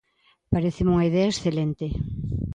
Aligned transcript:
Paréceme 0.53 0.93
unha 0.93 1.07
idea 1.09 1.31
excelente. 1.31 1.85